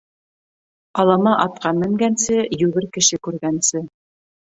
Алама 1.03 1.35
атҡа 1.45 1.75
менгәнсе, 1.83 2.43
йүгер 2.59 2.91
кеше 2.99 3.25
күргәнсе. 3.27 3.89